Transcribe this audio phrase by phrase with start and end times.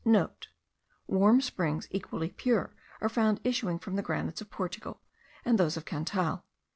[0.37, 4.99] *(* Warm springs equally pure are found issuing from the granites of Portugal,
[5.45, 6.43] and those of Cantal.